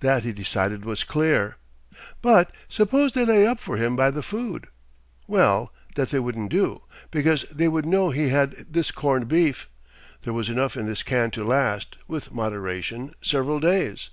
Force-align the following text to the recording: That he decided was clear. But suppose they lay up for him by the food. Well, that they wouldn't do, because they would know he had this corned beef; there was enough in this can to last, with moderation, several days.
That 0.00 0.22
he 0.22 0.32
decided 0.34 0.84
was 0.84 1.02
clear. 1.02 1.56
But 2.20 2.52
suppose 2.68 3.12
they 3.14 3.24
lay 3.24 3.46
up 3.46 3.58
for 3.58 3.78
him 3.78 3.96
by 3.96 4.10
the 4.10 4.22
food. 4.22 4.66
Well, 5.26 5.72
that 5.94 6.10
they 6.10 6.18
wouldn't 6.18 6.50
do, 6.50 6.82
because 7.10 7.44
they 7.50 7.68
would 7.68 7.86
know 7.86 8.10
he 8.10 8.28
had 8.28 8.50
this 8.70 8.90
corned 8.90 9.28
beef; 9.28 9.70
there 10.24 10.34
was 10.34 10.50
enough 10.50 10.76
in 10.76 10.84
this 10.84 11.02
can 11.02 11.30
to 11.30 11.42
last, 11.44 11.96
with 12.06 12.34
moderation, 12.34 13.14
several 13.22 13.60
days. 13.60 14.10